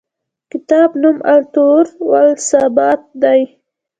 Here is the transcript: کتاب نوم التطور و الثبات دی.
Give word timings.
کتاب 0.51 0.89
نوم 1.01 1.17
التطور 1.33 1.85
و 2.09 2.11
الثبات 2.25 3.01
دی. 3.21 3.41